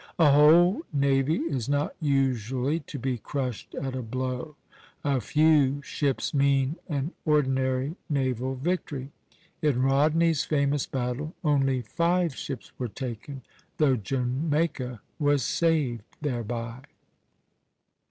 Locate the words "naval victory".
8.09-9.11